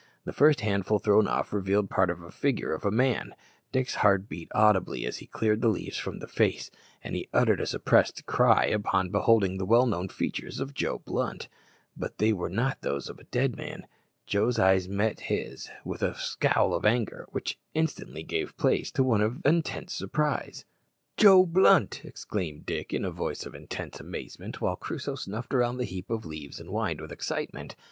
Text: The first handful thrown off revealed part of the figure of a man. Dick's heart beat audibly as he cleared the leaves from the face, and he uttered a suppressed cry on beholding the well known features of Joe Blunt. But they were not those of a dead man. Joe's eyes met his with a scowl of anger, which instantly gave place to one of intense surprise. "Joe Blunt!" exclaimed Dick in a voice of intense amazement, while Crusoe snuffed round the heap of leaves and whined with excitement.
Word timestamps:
The 0.25 0.33
first 0.33 0.61
handful 0.61 0.97
thrown 0.97 1.27
off 1.27 1.53
revealed 1.53 1.91
part 1.91 2.09
of 2.09 2.21
the 2.21 2.31
figure 2.31 2.73
of 2.73 2.83
a 2.85 2.89
man. 2.89 3.35
Dick's 3.71 3.93
heart 4.01 4.27
beat 4.27 4.49
audibly 4.55 5.05
as 5.05 5.17
he 5.17 5.27
cleared 5.27 5.61
the 5.61 5.67
leaves 5.67 5.97
from 5.99 6.17
the 6.17 6.27
face, 6.27 6.71
and 7.03 7.15
he 7.15 7.29
uttered 7.31 7.61
a 7.61 7.67
suppressed 7.67 8.25
cry 8.25 8.75
on 8.91 9.11
beholding 9.11 9.59
the 9.59 9.65
well 9.67 9.85
known 9.85 10.09
features 10.09 10.59
of 10.59 10.73
Joe 10.73 10.97
Blunt. 10.97 11.49
But 11.95 12.17
they 12.17 12.33
were 12.33 12.49
not 12.49 12.81
those 12.81 13.09
of 13.11 13.19
a 13.19 13.25
dead 13.25 13.55
man. 13.55 13.85
Joe's 14.25 14.57
eyes 14.57 14.89
met 14.89 15.19
his 15.19 15.69
with 15.85 16.01
a 16.01 16.15
scowl 16.17 16.73
of 16.73 16.83
anger, 16.83 17.27
which 17.29 17.59
instantly 17.75 18.23
gave 18.23 18.57
place 18.57 18.89
to 18.93 19.03
one 19.03 19.21
of 19.21 19.45
intense 19.45 19.93
surprise. 19.93 20.65
"Joe 21.15 21.45
Blunt!" 21.45 22.01
exclaimed 22.03 22.65
Dick 22.65 22.91
in 22.91 23.05
a 23.05 23.11
voice 23.11 23.45
of 23.45 23.53
intense 23.53 23.99
amazement, 23.99 24.61
while 24.61 24.75
Crusoe 24.75 25.13
snuffed 25.13 25.53
round 25.53 25.79
the 25.79 25.85
heap 25.85 26.09
of 26.09 26.25
leaves 26.25 26.59
and 26.59 26.69
whined 26.69 27.01
with 27.01 27.11
excitement. 27.11 27.75